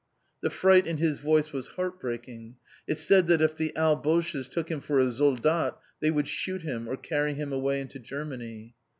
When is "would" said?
6.09-6.27